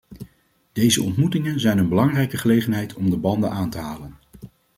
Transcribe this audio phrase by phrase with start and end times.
[0.73, 4.15] Deze ontmoetingen zijn een belangrijke gelegenheid om de banden aan te halen.